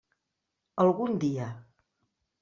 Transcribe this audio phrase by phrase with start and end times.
[0.83, 1.51] Algun dia.